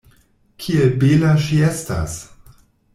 Kiel 0.63 0.89
bela 1.03 1.35
ŝi 1.47 1.63
estas! 1.71 2.21